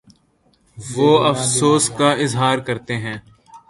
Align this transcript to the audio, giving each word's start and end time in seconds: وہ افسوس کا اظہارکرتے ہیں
وہ 0.77 1.09
افسوس 1.25 1.89
کا 1.97 2.11
اظہارکرتے 2.23 2.97
ہیں 2.97 3.17